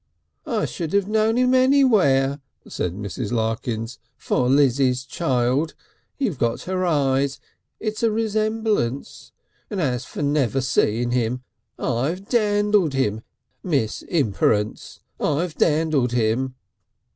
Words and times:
"I 0.47 0.65
should 0.65 0.95
'ave 0.95 1.07
known 1.11 1.37
'im 1.37 1.53
anywhere," 1.53 2.41
said 2.67 2.95
Mrs. 2.95 3.31
Larkins, 3.31 3.99
"for 4.17 4.49
Lizzie's 4.49 5.03
child. 5.05 5.75
You've 6.17 6.39
got 6.39 6.63
her 6.63 6.83
eyes! 6.83 7.39
It's 7.79 8.01
a 8.01 8.09
Resemblance! 8.09 9.31
And 9.69 9.79
as 9.79 10.05
for 10.05 10.23
never 10.23 10.59
seeing 10.59 11.11
'im 11.13 11.43
I've 11.77 12.27
dandled 12.27 12.95
him, 12.95 13.21
Miss 13.61 14.01
Imperence. 14.09 15.01
I've 15.19 15.53
dandled 15.53 16.13
him." 16.13 16.55